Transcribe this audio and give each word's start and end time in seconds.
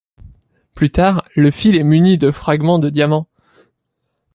Plus 0.73 0.89
tard, 0.89 1.25
le 1.35 1.51
fil 1.51 1.75
est 1.75 1.83
muni 1.83 2.17
de 2.17 2.31
fragments 2.31 2.79
de 2.79 2.89
diamant. 2.89 3.27